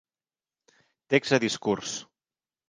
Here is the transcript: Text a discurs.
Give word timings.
Text 1.15 1.35
a 1.37 1.41
discurs. 1.45 2.01